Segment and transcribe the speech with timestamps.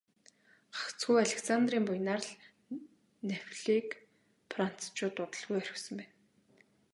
[0.77, 2.31] Гагцхүү Александрын буянаар л
[3.27, 3.87] Неаполийг
[4.51, 6.13] францчууд удалгүй орхисон байна.